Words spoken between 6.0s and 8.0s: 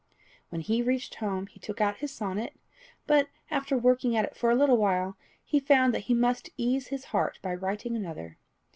he must ease his heart by writing